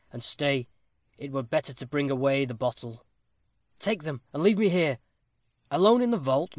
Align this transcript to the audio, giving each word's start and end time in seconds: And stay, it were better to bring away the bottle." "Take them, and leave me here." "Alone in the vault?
And 0.11 0.23
stay, 0.23 0.67
it 1.19 1.31
were 1.31 1.43
better 1.43 1.75
to 1.75 1.85
bring 1.85 2.09
away 2.09 2.45
the 2.45 2.55
bottle." 2.55 3.05
"Take 3.77 4.01
them, 4.01 4.23
and 4.33 4.41
leave 4.41 4.57
me 4.57 4.69
here." 4.69 4.97
"Alone 5.69 6.01
in 6.01 6.09
the 6.09 6.17
vault? 6.17 6.49